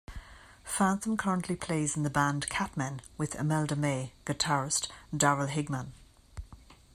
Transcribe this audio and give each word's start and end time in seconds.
Phantom 0.63 1.15
currently 1.15 1.55
plays 1.55 1.95
in 1.95 2.01
the 2.01 2.09
band 2.09 2.49
Kat 2.49 2.75
Men 2.75 3.03
with 3.19 3.35
Imelda 3.35 3.75
May 3.75 4.13
guitarist 4.25 4.87
Darrel 5.15 5.45
Higham. 5.47 5.89